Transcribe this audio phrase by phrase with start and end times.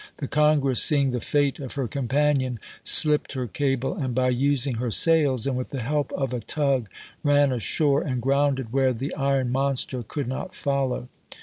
[0.17, 4.89] The Congress, seeing the fate of her companion, slipped her cable, and by using her
[4.89, 6.89] sails, and with the help of a tug,
[7.23, 11.07] ran ashore and grounded where the iron monster could not follow.